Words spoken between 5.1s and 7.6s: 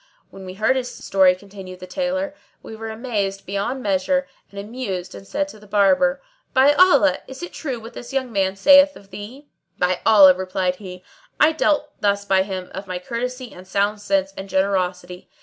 and said to the Barber, "By Allah, is it